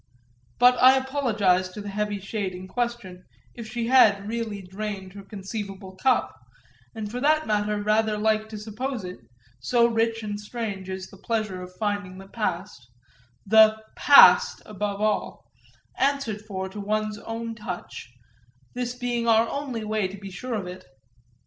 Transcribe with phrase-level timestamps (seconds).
[0.57, 5.21] But I apologise to the heavy shade in question if she had really drained her
[5.21, 6.33] conceivable cup,
[6.95, 9.19] and for that matter rather like to suppose it,
[9.59, 12.89] so rich and strange is the pleasure of finding the past
[13.45, 15.45] the Past above all
[15.99, 18.11] answered for to one's own touch,
[18.73, 20.83] this being our only way to be sure of it.